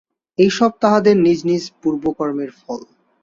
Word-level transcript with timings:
এইসবই 0.39 0.77
তাহাদের 0.83 1.15
নিজ 1.25 1.39
নিজ 1.49 1.63
পূর্বকর্মের 1.81 2.51
ফল। 2.59 2.81